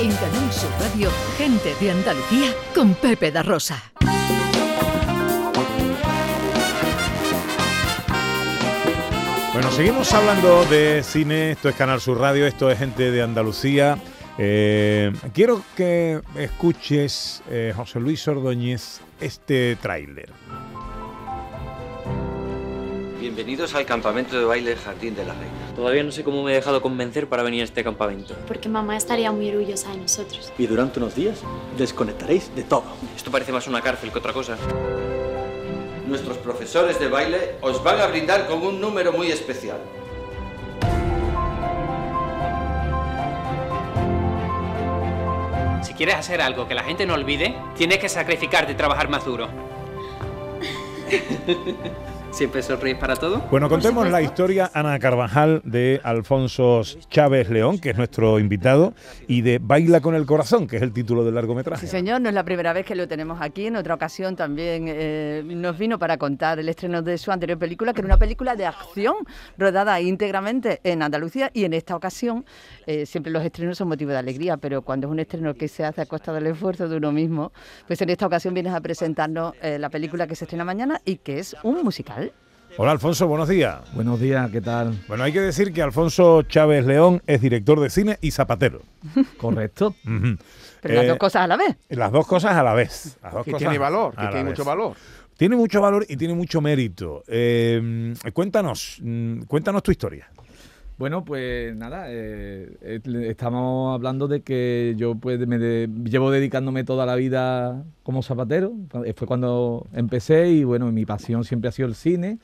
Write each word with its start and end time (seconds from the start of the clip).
En 0.00 0.12
Canal 0.12 0.52
Sur 0.52 0.70
Radio, 0.78 1.10
gente 1.36 1.74
de 1.80 1.90
Andalucía 1.90 2.54
con 2.72 2.94
Pepe 2.94 3.32
da 3.32 3.42
Rosa. 3.42 3.82
Bueno, 9.52 9.72
seguimos 9.72 10.12
hablando 10.12 10.64
de 10.66 11.02
cine. 11.02 11.50
Esto 11.50 11.68
es 11.68 11.74
Canal 11.74 12.00
Sur 12.00 12.20
Radio, 12.20 12.46
esto 12.46 12.70
es 12.70 12.78
gente 12.78 13.10
de 13.10 13.22
Andalucía. 13.22 13.98
Eh, 14.38 15.12
quiero 15.34 15.64
que 15.76 16.20
escuches, 16.36 17.42
eh, 17.50 17.72
José 17.74 17.98
Luis 17.98 18.28
Ordóñez, 18.28 19.00
este 19.20 19.76
tráiler. 19.82 20.30
Bienvenidos 23.28 23.74
al 23.74 23.84
campamento 23.84 24.38
de 24.38 24.46
baile 24.46 24.74
Jardín 24.74 25.14
de 25.14 25.22
la 25.22 25.34
Reina. 25.34 25.52
Todavía 25.76 26.02
no 26.02 26.10
sé 26.10 26.24
cómo 26.24 26.42
me 26.42 26.52
he 26.52 26.54
dejado 26.54 26.80
convencer 26.80 27.28
para 27.28 27.42
venir 27.42 27.60
a 27.60 27.64
este 27.64 27.84
campamento. 27.84 28.34
Porque 28.46 28.70
mamá 28.70 28.96
estaría 28.96 29.30
muy 29.30 29.50
orgullosa 29.50 29.90
de 29.90 29.98
nosotros. 29.98 30.50
Y 30.56 30.66
durante 30.66 30.98
unos 30.98 31.14
días 31.14 31.42
desconectaréis 31.76 32.50
de 32.56 32.62
todo. 32.62 32.84
Esto 33.14 33.30
parece 33.30 33.52
más 33.52 33.66
una 33.66 33.82
cárcel 33.82 34.10
que 34.10 34.18
otra 34.18 34.32
cosa. 34.32 34.56
Nuestros 36.06 36.38
profesores 36.38 36.98
de 36.98 37.08
baile 37.08 37.56
os 37.60 37.84
van 37.84 38.00
a 38.00 38.06
brindar 38.06 38.46
con 38.46 38.62
un 38.62 38.80
número 38.80 39.12
muy 39.12 39.30
especial. 39.30 39.78
Si 45.82 45.92
quieres 45.92 46.14
hacer 46.14 46.40
algo 46.40 46.66
que 46.66 46.74
la 46.74 46.82
gente 46.82 47.04
no 47.04 47.12
olvide, 47.12 47.54
tienes 47.76 47.98
que 47.98 48.08
sacrificarte 48.08 48.72
y 48.72 48.74
trabajar 48.74 49.10
más 49.10 49.22
duro. 49.26 49.48
¿Siempre 52.30 52.62
sonríes 52.62 52.98
para 52.98 53.16
todo? 53.16 53.38
Bueno, 53.50 53.68
contemos 53.68 54.08
la 54.08 54.22
historia, 54.22 54.70
Ana 54.72 54.98
Carvajal, 55.00 55.60
de 55.64 56.00
Alfonso 56.04 56.82
Chávez 57.10 57.50
León, 57.50 57.80
que 57.80 57.90
es 57.90 57.96
nuestro 57.96 58.38
invitado, 58.38 58.94
y 59.26 59.40
de 59.40 59.58
Baila 59.58 60.00
con 60.00 60.14
el 60.14 60.24
corazón, 60.24 60.68
que 60.68 60.76
es 60.76 60.82
el 60.82 60.92
título 60.92 61.24
del 61.24 61.34
largometraje. 61.34 61.86
Sí, 61.86 61.90
señor, 61.90 62.20
no 62.20 62.28
es 62.28 62.34
la 62.34 62.44
primera 62.44 62.72
vez 62.72 62.86
que 62.86 62.94
lo 62.94 63.08
tenemos 63.08 63.40
aquí. 63.40 63.66
En 63.66 63.76
otra 63.76 63.94
ocasión 63.94 64.36
también 64.36 64.84
eh, 64.86 65.42
nos 65.44 65.76
vino 65.78 65.98
para 65.98 66.16
contar 66.16 66.60
el 66.60 66.68
estreno 66.68 67.02
de 67.02 67.18
su 67.18 67.32
anterior 67.32 67.58
película, 67.58 67.92
que 67.92 68.02
era 68.02 68.06
una 68.06 68.18
película 68.18 68.54
de 68.54 68.66
acción 68.66 69.16
rodada 69.56 70.00
íntegramente 70.00 70.80
en 70.84 71.02
Andalucía, 71.02 71.50
y 71.54 71.64
en 71.64 71.72
esta 71.72 71.96
ocasión 71.96 72.44
eh, 72.86 73.04
siempre 73.06 73.32
los 73.32 73.44
estrenos 73.44 73.78
son 73.78 73.88
motivo 73.88 74.12
de 74.12 74.18
alegría, 74.18 74.58
pero 74.58 74.82
cuando 74.82 75.08
es 75.08 75.12
un 75.12 75.18
estreno 75.18 75.54
que 75.54 75.66
se 75.66 75.84
hace 75.84 76.02
a 76.02 76.06
costa 76.06 76.32
del 76.32 76.46
esfuerzo 76.46 76.88
de 76.88 76.96
uno 76.98 77.10
mismo, 77.10 77.52
pues 77.86 78.00
en 78.02 78.10
esta 78.10 78.26
ocasión 78.26 78.54
vienes 78.54 78.74
a 78.74 78.80
presentarnos 78.80 79.54
eh, 79.60 79.78
la 79.78 79.88
película 79.90 80.26
que 80.26 80.36
se 80.36 80.44
estrena 80.44 80.64
mañana 80.64 81.00
y 81.04 81.16
que 81.16 81.40
es 81.40 81.56
un 81.64 81.82
musical. 81.82 82.27
Hola 82.80 82.92
Alfonso, 82.92 83.26
buenos 83.26 83.48
días. 83.48 83.80
Buenos 83.92 84.20
días, 84.20 84.48
¿qué 84.52 84.60
tal? 84.60 84.96
Bueno, 85.08 85.24
hay 85.24 85.32
que 85.32 85.40
decir 85.40 85.72
que 85.72 85.82
Alfonso 85.82 86.42
Chávez 86.42 86.86
León 86.86 87.20
es 87.26 87.40
director 87.40 87.80
de 87.80 87.90
cine 87.90 88.18
y 88.20 88.30
zapatero. 88.30 88.82
Correcto. 89.36 89.96
Pero 90.04 90.94
las 90.94 91.04
Eh, 91.04 91.08
dos 91.08 91.18
cosas 91.18 91.42
a 91.42 91.46
la 91.48 91.56
vez. 91.56 91.76
Las 91.88 92.12
dos 92.12 92.24
cosas 92.26 92.52
a 92.54 92.62
la 92.62 92.74
vez. 92.74 93.18
Las 93.20 93.32
dos 93.34 93.44
Que 93.44 93.50
cosas 93.50 93.64
tiene 93.68 93.78
valor, 93.78 94.12
que 94.14 94.20
tiene 94.28 94.34
vez. 94.44 94.44
mucho 94.44 94.64
valor. 94.64 94.96
Tiene 95.36 95.56
mucho 95.56 95.80
valor 95.80 96.06
y 96.08 96.16
tiene 96.16 96.34
mucho 96.34 96.60
mérito. 96.60 97.24
Eh, 97.26 98.14
cuéntanos, 98.32 98.98
mm, 99.02 99.42
cuéntanos 99.42 99.82
tu 99.82 99.90
historia. 99.90 100.28
Bueno, 100.98 101.24
pues 101.24 101.76
nada, 101.76 102.06
eh, 102.08 102.76
eh, 102.82 103.00
estamos 103.28 103.94
hablando 103.94 104.26
de 104.26 104.42
que 104.42 104.94
yo 104.96 105.14
pues 105.14 105.38
me 105.46 105.56
de- 105.58 105.88
llevo 106.04 106.32
dedicándome 106.32 106.82
toda 106.82 107.06
la 107.06 107.14
vida 107.14 107.84
como 108.02 108.20
zapatero. 108.22 108.72
Eh, 109.04 109.12
Fue 109.14 109.28
cuando 109.28 109.86
empecé 109.92 110.48
y 110.50 110.64
bueno, 110.64 110.90
mi 110.90 111.06
pasión 111.06 111.44
siempre 111.44 111.68
ha 111.68 111.72
sido 111.72 111.86
el 111.88 111.94
cine. 111.94 112.38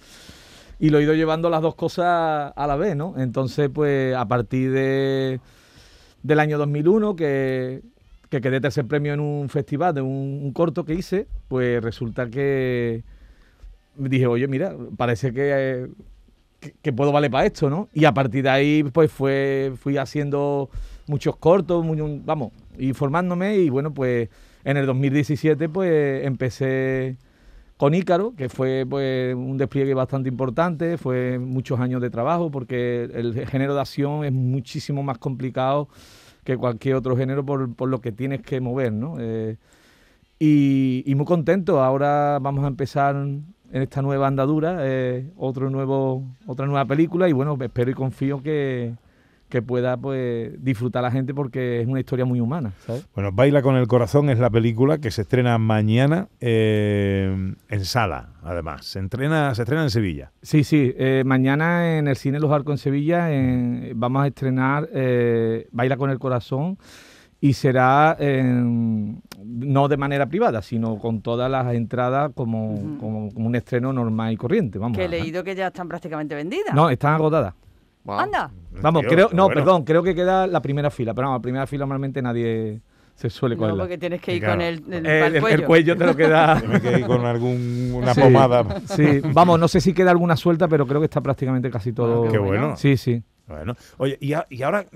Y 0.81 0.91
lo 0.91 0.99
he 0.99 1.05
ido 1.05 1.15
llevando 1.15 1.51
las 1.51 1.63
dos 1.63 1.75
cosas 1.77 2.53
a 2.57 2.67
la 2.69 2.77
vez, 2.77 2.97
¿no? 2.97 3.15
Entonces, 3.19 3.71
pues 3.73 4.15
a 4.17 4.27
partir 4.29 4.73
de, 4.73 5.41
del 6.23 6.41
año 6.41 6.59
2001, 6.59 7.17
que, 7.17 7.83
que 8.31 8.41
quedé 8.41 8.61
tercer 8.61 8.87
premio 8.87 9.15
en 9.15 9.21
un 9.21 9.49
festival 9.51 9.95
de 9.95 10.03
un, 10.03 10.53
corto 10.53 10.85
que 10.85 10.95
hice, 10.95 11.29
pues 11.49 11.83
resulta 11.83 12.29
que 12.31 13.05
dije, 13.97 14.27
oye, 14.27 14.49
mira, 14.49 14.77
parece 14.97 15.33
que, 15.33 15.89
que, 16.83 16.93
puedo 16.93 17.13
valer 17.13 17.31
para 17.31 17.47
esto, 17.47 17.71
¿no? 17.71 17.89
Y 17.93 18.05
a 18.05 18.13
partir 18.13 18.45
de 18.45 18.51
ahí, 18.51 18.83
pues 18.85 19.11
fue, 19.11 19.73
fui 19.77 19.97
haciendo 19.97 20.71
muchos 21.07 21.37
cortos, 21.37 21.85
vamos, 22.25 22.53
y 22.79 22.93
formándome 22.93 23.57
y 23.57 23.71
bueno, 23.71 23.93
pues 23.93 24.29
en 24.65 24.77
el 24.77 24.87
2017 24.87 25.69
pues 25.69 26.25
empecé 26.25 27.17
con 27.77 27.95
Ícaro, 27.95 28.35
que 28.35 28.49
fue 28.49 28.87
pues 28.89 29.35
un 29.35 29.59
despliegue 29.59 29.95
bastante 29.95 30.29
importante, 30.29 30.97
fue 30.97 31.39
muchos 31.39 31.81
años 31.81 32.01
de 32.01 32.11
trabajo 32.11 32.51
porque 32.51 33.05
el 33.13 33.47
género 33.47 33.75
de 33.75 33.81
acción 33.81 34.25
es 34.25 34.33
muchísimo 34.33 35.03
más 35.03 35.19
complicado 35.19 35.89
que 36.45 36.57
cualquier 36.57 36.95
otro 36.97 37.17
género 37.17 37.45
por, 37.45 37.89
lo 37.89 38.01
que 38.01 38.13
tienes 38.13 38.43
que 38.43 38.61
mover, 38.61 38.93
¿no? 38.93 39.17
Eh, 39.19 39.57
y 40.39 41.15
muy 41.17 41.25
contento, 41.25 41.83
ahora 41.83 42.39
vamos 42.41 42.65
a 42.65 42.69
empezar 42.69 43.17
en 43.75 43.83
esta 43.83 44.03
nueva 44.03 44.29
andadura, 44.29 44.79
eh, 44.83 45.33
otro 45.37 45.69
nuevo, 45.69 46.23
otra 46.47 46.65
nueva 46.65 46.85
película 46.85 47.29
y 47.29 47.33
bueno, 47.33 47.59
espero 47.61 47.91
y 47.91 47.95
confío 47.95 48.41
que, 48.41 48.95
que 49.49 49.63
pueda 49.63 49.97
pues 49.97 50.53
disfrutar 50.63 51.03
la 51.03 51.11
gente 51.11 51.35
porque 51.35 51.81
es 51.81 51.89
una 51.89 51.99
historia 51.99 52.25
muy 52.25 52.39
humana, 52.39 52.73
¿sabes? 52.87 53.05
Bueno, 53.17 53.33
Baila 53.33 53.63
con 53.63 53.75
el 53.75 53.89
corazón 53.89 54.31
es 54.31 54.39
la 54.39 54.49
película 54.49 54.99
que 54.99 55.11
se 55.11 55.23
estrena 55.23 55.59
mañana 55.59 56.29
eh, 56.41 57.53
en 57.69 57.85
sala, 57.85 58.29
además. 58.45 58.87
Se, 58.87 59.01
entrena, 59.01 59.53
se 59.57 59.63
estrena 59.63 59.83
en 59.83 59.91
Sevilla. 59.91 60.31
Sí, 60.41 60.63
sí. 60.63 60.95
eh, 60.97 61.25
mañana 61.27 61.99
en 61.99 62.07
el 62.07 62.15
Cine 62.15 62.39
Los 62.39 62.53
Arcos 62.53 62.75
en 62.75 62.79
Sevilla 62.79 63.29
vamos 63.97 64.23
a 64.23 64.29
estrenar 64.29 64.89
eh, 64.93 65.67
Baila 65.73 65.97
con 65.97 66.11
el 66.11 66.21
Corazón 66.21 66.79
y 67.47 67.53
será 67.53 68.17
no 68.19 69.89
de 69.89 69.97
manera 69.99 70.27
privada, 70.27 70.63
sino 70.63 70.99
con 70.99 71.21
todas 71.21 71.51
las 71.51 71.75
entradas 71.75 72.31
como, 72.35 72.97
como, 72.99 73.31
como 73.33 73.47
un 73.49 73.55
estreno 73.55 73.93
normal 73.93 74.33
y 74.33 74.37
corriente. 74.37 74.79
Vamos. 74.79 74.97
Que 74.97 75.05
he 75.05 75.09
leído 75.09 75.45
que 75.45 75.55
ya 75.55 75.67
están 75.67 75.87
prácticamente 75.89 76.35
vendidas. 76.35 76.75
No, 76.75 76.89
están 76.89 77.15
agotadas. 77.15 77.53
Wow. 78.05 78.19
Anda. 78.19 78.51
Vamos, 78.81 79.03
creo, 79.09 79.29
no, 79.33 79.45
bueno. 79.45 79.61
perdón, 79.61 79.85
creo 79.85 80.03
que 80.03 80.15
queda 80.15 80.47
la 80.47 80.61
primera 80.63 80.91
fila, 80.91 81.13
pero 81.13 81.27
no, 81.29 81.35
la 81.35 81.41
primera 81.41 81.67
fila 81.67 81.81
normalmente 81.85 82.21
nadie 82.23 82.81
se 83.15 83.29
suele 83.31 83.55
No, 83.57 83.61
cogerla. 83.61 83.83
porque 83.85 83.99
tienes 83.99 84.21
que 84.23 84.35
ir 84.37 84.41
Claro. 84.41 84.55
con 84.55 84.61
el, 84.63 84.75
el, 84.93 85.03
pa'l 85.03 85.37
el, 85.37 85.45
el 85.61 85.65
cuello 85.65 85.97
te 85.99 86.07
lo 86.07 86.17
queda. 86.17 86.59
Tiene 86.61 86.81
que 86.81 86.99
ir 87.01 87.07
con 87.07 87.25
alguna 87.27 88.15
Sí. 88.15 88.21
pomada. 88.23 88.81
Sí, 88.87 89.21
vamos, 89.35 89.59
no 89.61 89.69
sé 89.69 89.81
si 89.83 89.93
queda 89.93 90.11
alguna 90.11 90.37
suelta, 90.37 90.67
pero 90.69 90.87
creo 90.87 91.01
que 91.01 91.07
está 91.07 91.21
prácticamente 91.21 91.71
casi 91.71 91.93
todo. 91.93 92.25
Ah, 92.27 92.29
qué 92.31 92.39
bueno. 92.39 92.77
Sí, 92.77 92.97
sí. 92.97 93.23
Bueno, 93.47 93.77
oye, 93.99 94.17
y, 94.23 94.33
a- 94.33 94.47
y 94.49 94.63
ahora, 94.63 94.87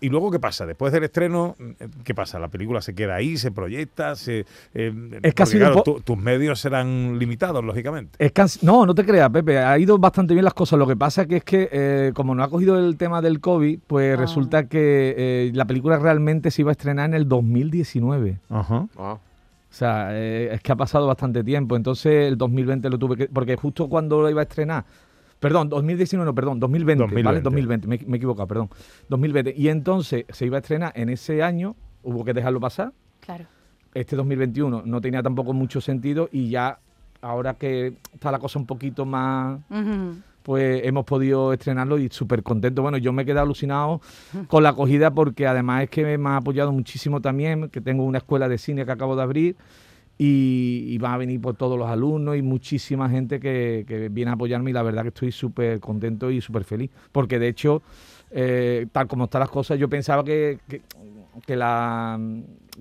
¿y 0.00 0.10
luego 0.10 0.30
qué 0.30 0.38
pasa? 0.38 0.66
Después 0.66 0.92
del 0.92 1.04
estreno, 1.04 1.56
¿qué 2.04 2.14
pasa? 2.14 2.38
¿La 2.38 2.48
película 2.48 2.82
se 2.82 2.94
queda 2.94 3.14
ahí, 3.14 3.38
se 3.38 3.50
proyecta? 3.50 4.14
Se, 4.14 4.44
eh, 4.74 5.20
Es 5.22 5.32
claro, 5.34 5.82
tu- 5.82 6.00
tus 6.00 6.18
medios 6.18 6.60
serán 6.60 7.18
limitados, 7.18 7.64
lógicamente. 7.64 8.16
Es 8.22 8.62
no, 8.62 8.84
no 8.84 8.94
te 8.94 9.06
creas, 9.06 9.30
Pepe. 9.30 9.58
Ha 9.58 9.78
ido 9.78 9.96
bastante 9.98 10.34
bien 10.34 10.44
las 10.44 10.52
cosas. 10.52 10.78
Lo 10.78 10.86
que 10.86 10.96
pasa 10.96 11.24
que 11.24 11.36
es 11.36 11.44
que, 11.44 11.68
eh, 11.72 12.12
como 12.14 12.34
no 12.34 12.42
ha 12.42 12.50
cogido 12.50 12.78
el 12.78 12.98
tema 12.98 13.22
del 13.22 13.40
COVID, 13.40 13.78
pues 13.86 14.14
Ah. 14.18 14.20
resulta 14.20 14.68
que 14.68 15.14
eh, 15.16 15.50
la 15.54 15.64
película 15.64 15.98
realmente 15.98 16.50
se 16.50 16.60
iba 16.62 16.70
a 16.70 16.72
estrenar 16.72 17.06
en 17.06 17.14
el 17.14 17.26
2019. 17.26 18.38
Ajá. 18.50 18.86
Wow. 18.96 19.12
O 19.14 19.20
sea, 19.70 20.08
eh, 20.12 20.50
es 20.52 20.60
que 20.60 20.72
ha 20.72 20.76
pasado 20.76 21.06
bastante 21.06 21.42
tiempo. 21.44 21.76
Entonces, 21.76 22.28
el 22.28 22.36
2020 22.38 22.88
lo 22.90 22.98
tuve 22.98 23.16
que. 23.16 23.28
Porque 23.28 23.56
justo 23.56 23.88
cuando 23.88 24.20
lo 24.20 24.28
iba 24.30 24.40
a 24.40 24.44
estrenar. 24.44 24.84
Perdón, 25.40 25.68
2019, 25.68 26.26
no, 26.26 26.34
perdón, 26.34 26.58
2020, 26.60 27.02
2020. 27.02 27.26
¿vale? 27.26 27.40
2020, 27.40 27.86
me, 27.86 27.98
me 28.06 28.16
he 28.16 28.18
equivocado, 28.18 28.48
perdón. 28.48 28.70
2020. 29.08 29.54
Y 29.56 29.68
entonces 29.68 30.24
se 30.30 30.46
iba 30.46 30.56
a 30.56 30.60
estrenar 30.60 30.92
en 30.96 31.08
ese 31.10 31.42
año, 31.42 31.76
hubo 32.02 32.24
que 32.24 32.34
dejarlo 32.34 32.58
pasar. 32.60 32.92
Claro. 33.20 33.44
Este 33.94 34.16
2021 34.16 34.82
no 34.84 35.00
tenía 35.00 35.22
tampoco 35.22 35.52
mucho 35.52 35.80
sentido 35.80 36.28
y 36.32 36.50
ya, 36.50 36.78
ahora 37.20 37.54
que 37.54 37.94
está 38.12 38.30
la 38.30 38.38
cosa 38.38 38.58
un 38.58 38.66
poquito 38.66 39.04
más 39.06 39.58
Ujú. 39.70 40.16
pues 40.42 40.82
hemos 40.84 41.04
podido 41.04 41.52
estrenarlo 41.52 41.98
y 41.98 42.08
súper 42.10 42.42
contento. 42.42 42.82
Bueno, 42.82 42.98
yo 42.98 43.12
me 43.12 43.22
he 43.22 43.24
quedado 43.24 43.44
alucinado 43.44 44.00
con 44.48 44.62
la 44.62 44.70
acogida 44.70 45.10
porque 45.12 45.46
además 45.46 45.84
es 45.84 45.90
que 45.90 46.18
me 46.18 46.28
ha 46.28 46.36
apoyado 46.36 46.70
muchísimo 46.72 47.20
también, 47.20 47.68
que 47.70 47.80
tengo 47.80 48.04
una 48.04 48.18
escuela 48.18 48.48
de 48.48 48.58
cine 48.58 48.84
que 48.84 48.92
acabo 48.92 49.16
de 49.16 49.22
abrir 49.22 49.56
y, 50.18 50.84
y 50.88 50.98
van 50.98 51.12
a 51.12 51.16
venir 51.16 51.40
por 51.40 51.54
todos 51.54 51.78
los 51.78 51.88
alumnos 51.88 52.36
y 52.36 52.42
muchísima 52.42 53.08
gente 53.08 53.38
que, 53.38 54.08
viene 54.10 54.32
a 54.32 54.34
apoyarme 54.34 54.70
y 54.70 54.72
la 54.72 54.82
verdad 54.82 55.02
que 55.02 55.08
estoy 55.08 55.30
súper 55.32 55.78
contento 55.78 56.30
y 56.30 56.40
súper 56.40 56.64
feliz. 56.64 56.90
Porque 57.12 57.38
de 57.38 57.48
hecho, 57.48 57.82
eh, 58.32 58.86
tal 58.90 59.06
como 59.06 59.24
están 59.24 59.40
las 59.40 59.48
cosas, 59.48 59.78
yo 59.78 59.88
pensaba 59.88 60.24
que, 60.24 60.58
que, 60.68 60.82
que 61.46 61.56
la, 61.56 62.18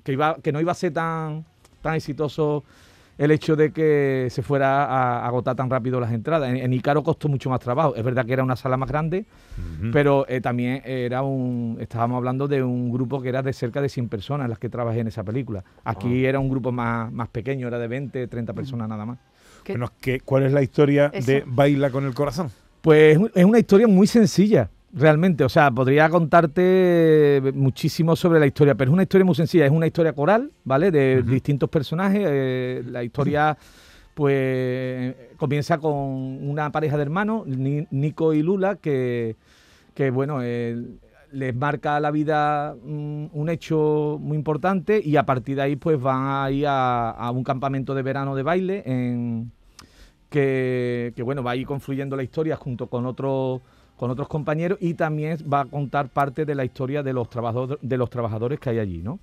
que, 0.04 0.14
iba, 0.14 0.36
que 0.42 0.52
no 0.52 0.60
iba 0.60 0.72
a 0.72 0.76
ser 0.76 0.94
tan, 0.94 1.46
tan 1.82 1.94
exitoso 1.94 2.64
el 3.18 3.32
hecho 3.32 3.56
de 3.56 3.72
que 3.72 4.28
se 4.30 4.42
fuera 4.44 4.86
a 4.86 5.26
agotar 5.28 5.56
tan 5.56 5.70
rápido 5.70 6.00
las 6.00 6.12
entradas. 6.12 6.50
En, 6.50 6.58
en 6.58 6.74
Icaro 6.74 7.04
costó 7.04 7.28
mucho 7.30 7.50
más 7.50 7.60
trabajo. 7.60 7.96
Es 7.96 8.04
verdad 8.04 8.26
que 8.26 8.34
era 8.34 8.44
una 8.44 8.56
sala 8.56 8.78
más 8.78 8.90
grande, 8.90 9.26
pero 9.92 10.26
eh, 10.30 10.42
también 10.42 10.82
era 10.86 11.22
un. 11.24 11.78
Estábamos 11.80 12.18
hablando 12.18 12.48
de 12.48 12.62
un 12.64 12.92
grupo 12.92 13.22
que 13.22 13.30
era 13.30 13.42
de 13.42 13.54
cerca 13.54 13.82
de 13.82 13.90
100 13.90 14.10
personas 14.10 14.50
las 14.50 14.60
que 14.60 14.70
trabajé 14.70 15.00
en 15.00 15.08
esa 15.08 15.24
película. 15.24 15.64
Aquí 15.84 16.26
era 16.26 16.40
un 16.40 16.50
grupo 16.50 16.72
más, 16.72 17.12
más 17.12 17.28
pequeño, 17.30 17.68
era 17.68 17.80
de 17.80 17.88
20, 17.88 18.28
30 18.28 18.54
personas 18.54 18.88
nada 18.88 19.06
más. 19.06 19.18
¿Qué- 19.64 19.74
Bueno, 19.74 19.92
¿qué- 20.00 20.20
¿cuál 20.22 20.44
es 20.44 20.54
la 20.54 20.62
historia 20.62 21.10
Eso. 21.14 21.32
de 21.32 21.44
Baila 21.46 21.90
con 21.90 22.06
el 22.06 22.14
corazón? 22.14 22.50
Pues 22.82 23.18
es 23.36 23.44
una 23.46 23.60
historia 23.60 23.88
muy 23.88 24.08
sencilla. 24.08 24.70
Realmente. 24.94 25.44
O 25.44 25.50
sea, 25.50 25.72
podría 25.72 26.10
contarte 26.10 27.42
muchísimo 27.54 28.16
sobre 28.16 28.40
la 28.40 28.46
historia, 28.48 28.76
pero 28.76 28.92
es 28.92 28.94
una 28.94 29.04
historia 29.04 29.26
muy 29.26 29.36
sencilla. 29.36 29.66
Es 29.66 29.72
una 29.72 29.88
historia 29.88 30.14
coral, 30.14 30.52
¿vale? 30.64 30.92
De 30.92 31.22
distintos 31.24 31.70
personajes. 31.70 32.22
eh, 32.26 32.84
la 32.90 33.04
historia, 33.04 33.58
pues, 34.14 35.16
comienza 35.38 35.78
con 35.78 35.94
una 35.94 36.72
pareja 36.72 36.96
de 36.98 37.04
hermanos, 37.04 37.46
Ni- 37.48 37.88
Nico 37.92 38.34
y 38.34 38.42
Lula, 38.42 38.76
que, 38.76 39.36
que 39.94 40.10
bueno, 40.10 40.40
eh, 40.42 40.76
les 41.32 41.54
marca 41.56 42.00
la 42.00 42.10
vida 42.10 42.76
mm, 42.84 43.26
un 43.34 43.50
hecho 43.50 44.18
muy 44.22 44.38
importante 44.38 45.02
y 45.04 45.18
a 45.18 45.26
partir 45.26 45.58
de 45.58 45.62
ahí, 45.64 45.76
pues, 45.76 46.00
van 46.02 46.24
a 46.46 46.50
ir 46.52 46.66
a, 46.68 47.10
a 47.12 47.32
un 47.32 47.44
campamento 47.44 47.94
de 47.94 48.02
verano 48.02 48.36
de 48.36 48.44
baile 48.44 48.84
en 48.86 49.52
que, 50.30 51.14
que, 51.16 51.24
bueno, 51.24 51.44
va 51.44 51.52
a 51.52 51.56
ir 51.56 51.66
confluyendo 51.66 52.16
la 52.16 52.24
historia 52.24 52.56
junto 52.56 52.88
con 52.88 53.06
otros 53.06 53.62
con 53.98 54.10
otros 54.12 54.28
compañeros 54.30 54.78
y 54.82 54.94
también 54.94 55.38
va 55.52 55.62
a 55.62 55.66
contar 55.66 56.08
parte 56.10 56.46
de 56.46 56.56
la 56.56 56.64
historia 56.64 57.04
de 57.04 57.12
los 57.14 57.30
trabajadores 57.30 57.78
de 57.82 57.98
los 57.98 58.10
trabajadores 58.10 58.60
que 58.60 58.70
hay 58.70 58.80
allí, 58.80 59.02
¿no? 59.02 59.20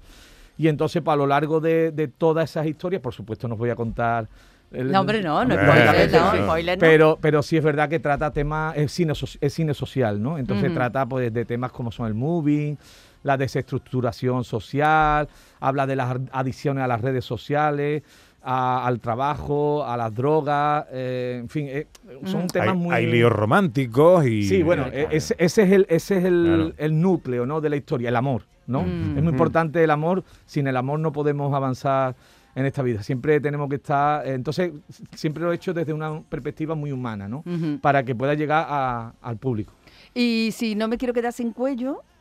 Y 0.59 0.69
entonces, 0.69 1.03
a 1.07 1.17
lo 1.17 1.27
largo 1.27 1.61
de, 1.61 1.91
de 1.93 2.09
todas 2.09 2.51
esas 2.51 2.67
historias, 2.67 3.01
por 3.03 3.15
supuesto, 3.15 3.49
nos 3.49 3.59
voy 3.59 3.71
a 3.71 3.75
contar. 3.77 4.29
el- 4.73 4.91
No, 4.93 5.01
hombre, 5.01 5.23
no, 5.23 5.45
no 5.45 5.55
spoiler, 5.55 6.11
no, 6.13 6.31
sí. 6.33 6.39
spoiler 6.43 6.79
no. 6.79 6.81
pero, 6.81 7.19
pero 7.21 7.43
sí 7.43 7.57
es 7.57 7.65
verdad 7.65 7.89
que 7.89 7.99
trata 8.01 8.33
temas, 8.33 8.77
es 8.77 8.93
cine, 8.93 9.15
so- 9.15 9.27
es 9.41 9.53
cine 9.55 9.75
social, 9.75 10.21
¿no? 10.23 10.37
Entonces 10.39 10.73
trata 10.75 11.07
pues 11.07 11.33
de 11.33 11.45
temas 11.45 11.71
como 11.73 11.91
son 11.93 12.07
el 12.07 12.15
moving, 12.15 12.77
la 13.25 13.37
desestructuración 13.37 14.45
social, 14.45 15.29
habla 15.61 15.87
de 15.87 15.97
las 15.97 16.17
adicciones 16.33 16.85
a 16.85 16.89
las 16.89 17.01
redes 17.01 17.25
sociales, 17.25 18.03
a- 18.45 18.87
al 18.87 19.01
trabajo, 19.01 19.85
a 19.85 19.97
las 19.97 20.15
drogas, 20.15 20.85
eh, 20.93 21.39
en 21.41 21.49
fin, 21.49 21.67
eh, 21.69 21.87
son 22.25 22.41
Ujú. 22.43 22.47
temas 22.49 22.69
hay, 22.69 22.77
muy... 22.77 22.95
hay 22.95 23.07
líos 23.07 23.33
románticos 23.33 24.27
y... 24.27 24.43
Sí, 24.45 24.63
bueno, 24.63 24.87
e- 24.93 25.09
ese, 25.11 25.35
ese 25.39 25.63
es 25.63 25.73
el, 25.73 25.87
ese 25.89 26.19
es 26.19 26.25
el, 26.25 26.45
Claro. 26.45 26.73
el 26.77 27.01
núcleo 27.01 27.47
¿no? 27.47 27.61
de 27.61 27.71
la 27.71 27.77
historia, 27.77 28.09
el 28.11 28.17
amor, 28.17 28.43
¿no? 28.67 28.83
Mm. 28.83 29.17
Es 29.17 29.23
muy 29.23 29.33
importante 29.33 29.83
el 29.83 29.91
amor, 29.91 30.23
sin 30.47 30.67
el 30.67 30.77
amor 30.77 31.01
no 31.01 31.13
podemos 31.13 31.55
avanzar 31.55 32.15
en 32.55 32.67
esta 32.67 32.83
vida, 32.83 33.03
siempre 33.03 33.41
tenemos 33.41 33.69
que 33.69 33.77
estar, 33.77 34.25
eh, 34.27 34.35
entonces 34.35 34.73
siempre 35.15 35.43
lo 35.43 35.51
he 35.51 35.57
hecho 35.57 35.75
desde 35.75 35.93
una 35.93 36.21
perspectiva 36.21 36.75
muy 36.77 36.93
humana, 36.93 37.27
¿no? 37.27 37.43
Para 37.81 38.03
que 38.05 38.15
pueda 38.15 38.35
llegar 38.35 38.67
a- 38.69 39.13
al 39.23 39.37
público. 39.39 39.73
Y 40.15 40.51
si 40.53 40.75
no 40.77 40.87
me 40.87 40.97
quiero 40.97 41.13
quedar 41.13 41.33
sin 41.33 41.53
cuello, 41.53 41.95
mm, 41.95 42.14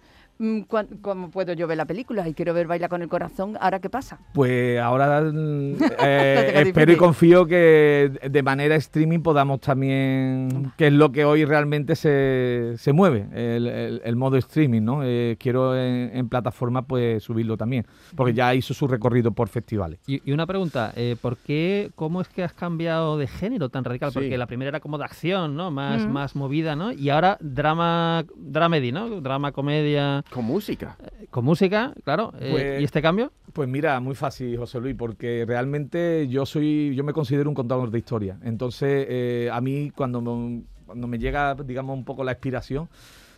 ¿cómo 1.02 1.30
puedo 1.30 1.54
yo 1.54 1.68
ver 1.68 1.78
la 1.78 1.86
película? 1.86 2.28
Y 2.28 2.34
quiero 2.34 2.54
ver 2.54 2.68
Baila 2.68 2.90
con 2.90 3.02
el 3.02 3.08
Corazón, 3.10 3.58
¿ahora 3.60 3.80
qué 3.80 3.90
pasa? 3.90 4.20
Pues 4.34 4.80
ahora 4.80 5.22
mm, 5.22 5.76
eh, 6.04 6.54
espero 6.68 6.92
y 6.92 6.96
confío 6.98 7.46
que 7.46 8.12
de 8.30 8.44
manera 8.44 8.76
streaming 8.76 9.20
podamos 9.20 9.60
también, 9.62 10.72
que 10.78 10.88
es 10.88 10.94
lo 10.94 11.12
que 11.12 11.26
hoy 11.26 11.46
realmente 11.46 11.96
se, 11.96 12.74
se 12.78 12.94
mueve, 12.94 13.28
el, 13.34 13.68
el- 13.68 14.02
el 14.04 14.16
modo 14.16 14.38
streaming, 14.38 14.82
¿no? 14.82 15.02
Eh, 15.04 15.38
quiero 15.40 15.78
en, 15.78 16.12
en 16.14 16.30
plataforma 16.30 16.82
pues 16.84 17.24
subirlo 17.24 17.56
también, 17.58 17.86
porque 18.16 18.34
ya 18.34 18.54
hizo 18.56 18.74
su 18.74 18.88
recorrido 18.88 19.32
por 19.32 19.48
festivales. 19.50 20.00
Y, 20.08 20.22
y 20.30 20.34
una 20.34 20.46
pregunta, 20.48 20.92
eh, 20.96 21.16
¿por 21.22 21.38
qué, 21.38 21.92
cómo 21.96 22.22
es 22.22 22.28
que 22.28 22.44
has 22.44 22.54
cambiado 22.54 23.18
de 23.18 23.28
género 23.28 23.70
tan 23.70 23.84
radical? 23.84 24.12
Sí. 24.12 24.16
Porque 24.20 24.38
la 24.38 24.48
primera 24.48 24.70
era 24.70 24.80
como 24.80 24.98
de 24.98 25.06
acción, 25.06 25.56
¿no? 25.56 25.72
Más, 25.72 26.06
Mm. 26.06 26.12
más 26.12 26.36
movida, 26.36 26.76
¿no? 26.76 26.92
Y 26.92 27.10
ahora 27.10 27.38
drama, 27.40 28.26
dramedy, 28.36 28.92
¿no? 28.92 29.22
Drama, 29.22 29.52
comedia, 29.52 30.23
Con 30.32 30.46
música. 30.46 30.98
eh, 31.20 31.28
con 31.30 31.46
música, 31.46 31.94
claro. 32.04 32.34
eh, 32.40 32.50
Pues- 32.52 32.82
¿Y 32.82 32.84
este 32.86 33.02
cambio? 33.02 33.32
Pues 33.54 33.70
mira, 33.70 34.00
muy 34.00 34.16
fácil, 34.16 34.58
José 34.58 34.80
Luis, 34.80 34.96
porque 34.98 35.46
realmente 35.48 36.28
yo 36.28 36.46
soy, 36.46 36.96
yo 36.96 37.04
me 37.04 37.14
considero 37.14 37.50
un 37.50 37.56
contador 37.56 37.92
de 37.92 38.00
historia. 38.00 38.38
Entonces, 38.44 39.06
eh, 39.10 39.50
a 39.52 39.62
mí 39.62 39.92
cuando 39.96 40.22
me, 40.22 40.64
cuando 40.88 41.08
me 41.08 41.20
llega, 41.20 41.54
digamos, 41.56 41.96
un 41.96 42.04
poco 42.04 42.24
la 42.24 42.32
inspiración, 42.32 42.90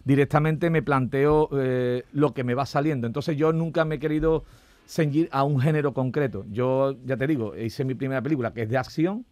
directamente 0.06 0.70
me 0.70 0.82
planteo 0.82 1.50
eh, 1.54 2.04
lo 2.14 2.34
que 2.34 2.44
me 2.46 2.54
va 2.54 2.66
saliendo. 2.66 3.08
Entonces, 3.08 3.36
yo 3.36 3.52
nunca 3.52 3.84
me 3.84 3.96
he 3.96 4.00
querido 4.00 4.46
ceñir 4.88 5.28
a 5.32 5.44
un 5.44 5.60
género 5.60 5.94
concreto. 5.94 6.46
Yo, 6.52 6.96
ya 7.06 7.18
te 7.18 7.28
digo, 7.28 7.56
hice 7.58 7.84
mi 7.84 7.96
primera 7.96 8.22
película 8.22 8.54
que 8.54 8.62
es 8.62 8.70
de 8.70 8.78
acción, 8.78 9.26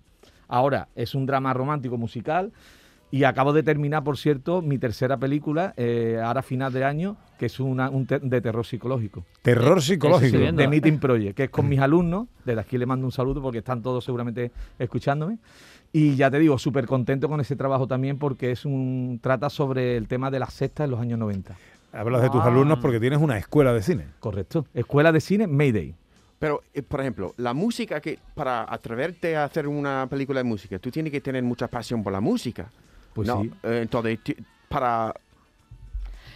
ahora 0.50 0.90
es 0.96 1.16
un 1.16 1.26
drama 1.26 1.54
romántico 1.54 1.98
musical. 1.98 2.52
Y 3.14 3.26
acabo 3.26 3.54
de 3.54 3.62
terminar, 3.62 4.04
por 4.04 4.18
cierto, 4.18 4.64
mi 4.64 4.80
tercera 4.80 5.18
película, 5.18 5.76
eh, 5.78 6.20
ahora 6.24 6.40
a 6.40 6.42
final 6.42 6.74
de 6.74 6.84
año, 6.84 7.16
que 7.38 7.46
es 7.46 7.60
una 7.60 7.92
un 7.92 8.08
te- 8.08 8.18
de 8.18 8.42
terror 8.42 8.66
psicológico 8.66 9.24
Terror 9.44 9.84
psicológico. 9.84 10.40
viendo. 10.40 10.60
de 10.64 10.68
Meeting 10.68 10.98
Project, 11.00 11.38
que 11.38 11.44
es 11.44 11.50
con 11.52 11.70
mis 11.70 11.80
alumnos. 11.80 12.28
Desde 12.44 12.60
aquí 12.62 12.76
le 12.80 12.88
mando 12.88 13.06
un 13.06 13.12
saludo 13.12 13.40
porque 13.40 13.60
están 13.60 13.84
todos 13.84 14.04
seguramente 14.04 14.52
escuchándome. 14.80 15.38
Y 15.92 16.16
ya 16.16 16.32
te 16.32 16.40
digo, 16.40 16.58
súper 16.58 16.88
contento 16.88 17.30
con 17.30 17.40
ese 17.40 17.56
trabajo 17.56 17.86
también 17.86 18.18
porque 18.18 18.50
es 18.50 18.66
un 18.66 19.20
trata 19.22 19.52
sobre 19.52 19.96
el 19.96 20.08
tema 20.08 20.32
de 20.32 20.40
las 20.40 20.52
sectas 20.52 20.86
en 20.86 20.90
los 20.92 21.00
años 21.00 21.20
90. 21.20 21.56
Hablas 21.92 22.24
de 22.24 22.32
tus 22.32 22.42
alumnos 22.42 22.80
porque 22.80 23.00
tienes 23.00 23.20
una 23.20 23.38
escuela 23.38 23.74
de 23.74 23.84
cine. 23.84 24.08
Correcto. 24.20 24.66
Escuela 24.74 25.12
de 25.12 25.22
cine 25.22 25.46
Mayday. 25.46 25.94
Pero, 26.40 26.62
eh, 26.74 26.82
por 26.82 27.00
ejemplo, 27.02 27.36
la 27.38 27.54
música 27.54 28.02
que 28.02 28.18
para 28.34 28.66
atreverte 28.74 29.38
a 29.38 29.44
hacer 29.44 29.68
una 29.68 30.08
película 30.10 30.40
de 30.40 30.46
música, 30.46 30.80
tú 30.80 30.90
tienes 30.90 31.12
que 31.12 31.22
tener 31.22 31.44
mucha 31.44 31.68
pasión 31.68 32.02
por 32.04 32.12
la 32.12 32.20
música. 32.20 32.72
Pues 33.14 33.28
no, 33.28 33.42
sí. 33.42 33.52
eh, 33.64 33.80
entonces, 33.84 34.20
para 34.70 35.14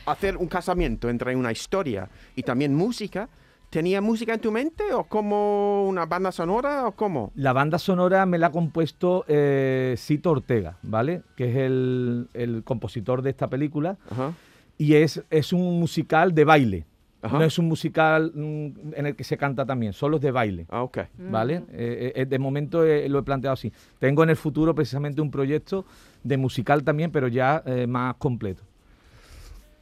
hacer 0.06 0.38
un 0.38 0.48
casamiento 0.48 1.10
entre 1.10 1.36
una 1.36 1.52
historia 1.52 2.10
y 2.36 2.44
también 2.44 2.74
música, 2.74 3.28
¿tenía 3.70 4.00
música 4.00 4.34
en 4.34 4.40
tu 4.40 4.52
mente 4.52 4.94
o 4.94 5.04
como 5.04 5.86
una 5.88 6.06
banda 6.06 6.32
sonora 6.32 6.88
o 6.88 6.94
cómo? 6.94 7.32
La 7.36 7.52
banda 7.52 7.78
sonora 7.78 8.26
me 8.26 8.38
la 8.38 8.48
ha 8.48 8.52
compuesto 8.52 9.26
eh, 9.28 9.96
Cito 9.98 10.32
Ortega, 10.32 10.78
¿vale? 10.84 11.24
Que 11.36 11.50
es 11.50 11.56
el, 11.58 12.30
el 12.34 12.64
compositor 12.64 13.22
de 13.22 13.32
esta 13.32 13.48
película. 13.48 13.98
Ajá. 14.10 14.34
Y 14.78 14.94
es, 14.94 15.24
es 15.30 15.52
un 15.54 15.80
musical 15.80 16.34
de 16.36 16.46
baile. 16.46 16.86
Ajá. 17.28 17.38
No 17.38 17.44
es 17.44 17.60
un 17.60 17.68
musical 17.68 18.32
mm, 18.34 18.94
en 18.96 19.06
el 19.06 19.16
que 19.16 19.24
se 19.24 19.38
canta 19.38 19.66
también, 19.66 19.94
solo 19.94 20.18
es 20.18 20.22
de 20.22 20.32
baile. 20.32 20.66
Ah, 20.70 20.84
ok. 20.84 21.00
¿vale? 21.30 21.64
Eh, 21.72 22.14
eh, 22.16 22.26
de 22.26 22.40
momento 22.40 22.84
eh, 22.84 23.08
lo 23.10 23.20
he 23.20 23.24
planteado 23.24 23.54
así. 23.54 23.72
Tengo 24.00 24.24
en 24.24 24.30
el 24.30 24.36
futuro 24.36 24.74
precisamente 24.74 25.22
un 25.22 25.32
proyecto 25.32 25.86
de 26.24 26.38
musical 26.38 26.84
también, 26.84 27.12
pero 27.12 27.28
ya 27.28 27.64
eh, 27.66 27.88
más 27.88 28.16
completo. 28.16 28.64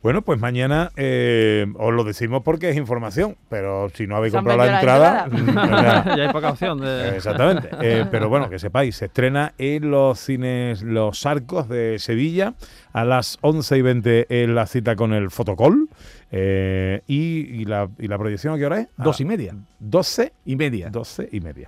Bueno, 0.06 0.22
pues 0.22 0.40
mañana 0.40 0.92
eh, 0.98 1.66
os 1.80 1.92
lo 1.92 2.04
decimos 2.04 2.44
porque 2.44 2.70
es 2.70 2.78
información, 2.78 3.38
pero 3.50 3.90
si 3.90 4.06
no 4.06 4.16
habéis 4.16 4.34
Se 4.34 4.38
comprado 4.38 4.60
la 4.60 4.66
la 4.68 4.80
entrada... 4.80 5.28
sea, 5.32 6.04
ya 6.16 6.28
hay 6.28 6.32
poca 6.32 6.52
opción 6.52 6.80
de... 6.80 7.16
Exactamente. 7.16 7.70
Eh, 7.82 8.06
pero 8.12 8.30
bueno, 8.30 8.48
que 8.48 8.60
sepáis, 8.60 8.98
se 8.98 9.06
estrena 9.06 9.56
en 9.58 9.90
los 9.90 10.20
cines 10.20 10.84
Los 10.84 11.26
Arcos 11.26 11.68
de 11.70 11.98
Sevilla 11.98 12.54
a 12.94 13.04
las 13.04 13.40
11 13.42 13.78
y 13.78 13.82
20 13.82 14.44
en 14.44 14.54
la 14.54 14.68
cita 14.68 14.96
con 14.96 15.12
el 15.12 15.32
Fotocall. 15.32 15.90
Eh, 16.30 17.02
y, 17.08 17.62
y 17.62 17.66
la, 17.66 17.90
¿Y 17.98 18.08
la 18.08 18.20
proyección 18.20 18.54
a 18.54 18.58
qué 18.60 18.66
hora 18.68 18.82
es? 18.82 18.88
Dos 18.98 19.20
A 19.20 19.24
y 19.24 19.26
media. 19.26 19.56
12 19.80 20.34
Y 20.46 20.56
media. 20.56 20.92
12 20.92 21.30
y 21.32 21.40
media. 21.40 21.68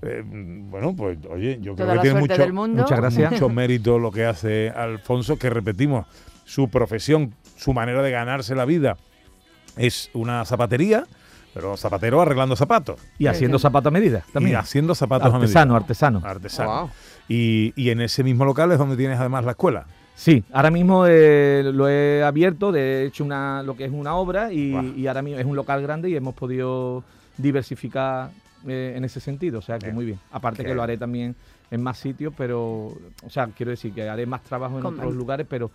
Eh, 0.00 0.22
bueno, 0.24 0.96
pues 0.96 1.18
oye, 1.28 1.58
yo 1.60 1.74
creo 1.74 1.86
que 1.86 1.96
la 1.96 2.00
tiene 2.00 2.20
mucho. 2.20 2.48
Muchas 2.50 2.98
gracias. 2.98 3.32
mucho 3.32 3.50
mérito 3.50 3.98
lo 3.98 4.10
que 4.10 4.24
hace 4.24 4.70
Alfonso, 4.70 5.38
que 5.38 5.50
repetimos, 5.50 6.06
su 6.46 6.70
profesión, 6.70 7.34
su 7.64 7.72
manera 7.72 8.02
de 8.02 8.10
ganarse 8.10 8.54
la 8.54 8.64
vida 8.64 8.96
es 9.76 10.10
una 10.12 10.44
zapatería, 10.44 11.06
pero 11.54 11.76
zapatero 11.76 12.20
arreglando 12.20 12.56
zapatos 12.56 13.00
Y 13.18 13.26
haciendo 13.26 13.58
zapatos 13.58 13.88
a 13.88 13.92
medida 13.92 14.24
y 14.28 14.32
también. 14.32 14.56
haciendo 14.56 14.94
zapatos 14.94 15.32
Artesano, 15.32 15.74
a 15.74 15.78
artesano. 15.78 16.18
medida. 16.20 16.30
Artesano. 16.30 16.80
Wow. 16.82 16.90
Y, 17.28 17.72
y 17.76 17.90
en 17.90 18.00
ese 18.00 18.22
mismo 18.22 18.44
local 18.44 18.70
es 18.72 18.78
donde 18.78 18.96
tienes 18.96 19.18
además 19.18 19.44
la 19.44 19.52
escuela. 19.52 19.86
Sí, 20.16 20.44
ahora 20.52 20.70
mismo 20.70 21.06
eh, 21.08 21.70
lo 21.74 21.88
he 21.88 22.22
abierto, 22.22 22.70
de 22.70 23.04
hecho 23.06 23.24
una, 23.24 23.62
lo 23.64 23.76
que 23.76 23.84
es 23.86 23.92
una 23.92 24.14
obra 24.14 24.52
y, 24.52 24.94
y 24.96 25.06
ahora 25.08 25.22
mismo 25.22 25.40
es 25.40 25.46
un 25.46 25.56
local 25.56 25.82
grande 25.82 26.08
y 26.10 26.14
hemos 26.16 26.34
podido 26.34 27.02
diversificar 27.36 28.30
eh, 28.68 28.94
en 28.96 29.04
ese 29.04 29.20
sentido, 29.20 29.58
o 29.58 29.62
sea 29.62 29.78
que 29.78 29.86
Bien. 29.86 29.94
muy 29.96 30.04
bien. 30.06 30.18
Aparte 30.32 30.62
Qué 30.62 30.68
que 30.68 30.74
lo 30.74 30.82
haré 30.82 30.96
también 30.98 31.34
en 31.70 31.82
más 31.82 31.98
sitios, 31.98 32.32
pero, 32.36 32.60
o 33.24 33.28
sea, 33.30 33.48
quiero 33.48 33.70
decir 33.70 33.92
que 33.92 34.08
haré 34.08 34.24
más 34.26 34.42
trabajo 34.42 34.76
en 34.76 34.82
Con- 34.82 34.94
otros 34.98 35.14
lugares, 35.14 35.46
pero 35.50 35.70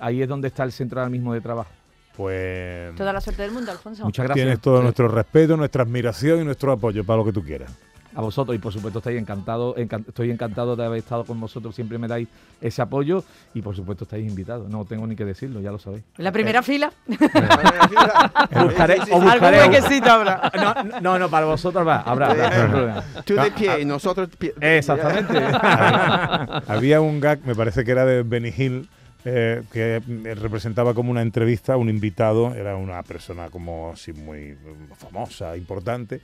ahí 0.00 0.22
es 0.22 0.28
donde 0.28 0.48
está 0.48 0.62
el 0.64 0.72
centro 0.72 1.00
ahora 1.00 1.10
mismo 1.10 1.32
de 1.34 1.40
trabajo. 1.40 1.70
Pues 2.16 2.94
Toda 2.96 3.12
la 3.12 3.20
suerte 3.20 3.42
del 3.42 3.50
mundo, 3.52 3.70
Alfonso. 3.70 4.04
Muchas 4.04 4.24
gracias. 4.24 4.42
tienes 4.44 4.60
todo 4.60 4.78
Sí. 4.78 4.82
nuestro 4.84 5.08
respeto, 5.08 5.56
nuestra 5.56 5.82
admiración 5.82 6.40
y 6.40 6.44
nuestro 6.44 6.72
apoyo 6.72 7.04
para 7.04 7.18
lo 7.18 7.24
que 7.24 7.32
tú 7.32 7.42
quieras. 7.42 7.70
A 8.14 8.22
vosotros 8.22 8.56
y 8.56 8.58
por 8.58 8.72
supuesto 8.72 9.00
estáis 9.00 9.20
encantado, 9.20 9.74
encan- 9.76 10.02
estoy 10.08 10.30
encantado 10.30 10.74
de 10.74 10.86
haber 10.86 11.00
estado 11.00 11.24
con 11.26 11.38
vosotros, 11.38 11.74
siempre 11.74 11.98
me 11.98 12.08
dais 12.08 12.26
ese 12.62 12.80
apoyo 12.80 13.22
y 13.52 13.60
por 13.60 13.76
supuesto 13.76 14.04
estáis 14.04 14.26
invitados, 14.26 14.70
no 14.70 14.86
tengo 14.86 15.06
ni 15.06 15.14
que 15.14 15.26
decirlo, 15.26 15.60
ya 15.60 15.70
lo 15.70 15.78
sabéis. 15.78 16.02
En 16.16 16.24
la 16.24 16.32
primera 16.32 16.62
fila. 16.62 16.90
Buscaré- 17.08 19.00
o 19.10 19.16
Algún 19.16 19.24
buscaré- 19.30 19.68
huequecito 19.68 20.10
habrá. 20.10 20.50
No, 20.54 21.00
no, 21.02 21.18
no, 21.18 21.28
para 21.28 21.44
vosotros 21.44 21.86
va, 21.86 22.00
habrá, 22.00 22.30
habrá, 22.30 22.48
no 22.48 22.62
hay 22.64 22.68
problema. 22.70 23.04
Tú 23.26 23.34
de 23.34 23.50
pie 23.50 23.80
y 23.80 23.84
nosotros 23.84 24.28
pie. 24.38 24.54
Exactamente. 24.60 25.34
Había 26.68 27.02
un 27.02 27.20
gag, 27.20 27.40
me 27.44 27.54
parece 27.54 27.84
que 27.84 27.90
era 27.92 28.06
de 28.06 28.22
Benny 28.22 28.52
Hill, 28.56 28.88
eh, 29.28 29.64
que 29.72 30.00
representaba 30.36 30.94
como 30.94 31.10
una 31.10 31.20
entrevista 31.20 31.72
a 31.72 31.76
un 31.76 31.88
invitado, 31.88 32.54
era 32.54 32.76
una 32.76 33.02
persona 33.02 33.50
como 33.50 33.92
muy 34.14 34.52
mm, 34.52 34.92
famosa, 34.94 35.56
importante, 35.56 36.20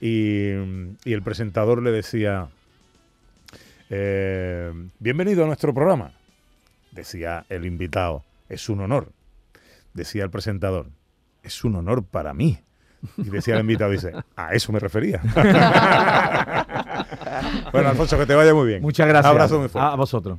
y, 0.00 0.50
el 0.50 1.22
presentador 1.24 1.82
le 1.82 1.90
decía, 1.90 2.46
eh, 3.90 4.72
bienvenido 5.00 5.42
a 5.42 5.48
nuestro 5.48 5.74
programa, 5.74 6.12
decía 6.92 7.44
el 7.48 7.66
invitado, 7.66 8.22
es 8.48 8.68
un 8.68 8.82
honor, 8.82 9.10
decía 9.92 10.22
el 10.22 10.30
presentador, 10.30 10.86
es 11.42 11.64
un 11.64 11.74
honor 11.74 12.04
para 12.04 12.34
mí. 12.34 12.60
Y 13.16 13.30
decía 13.30 13.54
el 13.54 13.62
invitado, 13.62 13.90
dice, 13.90 14.12
a 14.36 14.54
eso 14.54 14.72
me 14.72 14.78
refería. 14.78 15.20
bueno, 17.72 17.88
Alfonso, 17.88 18.16
que 18.16 18.26
te 18.26 18.34
vaya 18.36 18.54
muy 18.54 18.68
bien. 18.68 18.80
Muchas 18.80 19.08
gracias. 19.08 19.30
Abrazo 19.30 19.58
muy 19.58 19.68
fuerte. 19.68 19.90
A 19.92 19.96
vosotros. 19.96 20.38